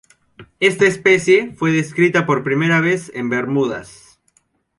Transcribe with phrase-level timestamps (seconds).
[0.59, 4.17] Esta especie fue descrita por primera vez en Bermudas.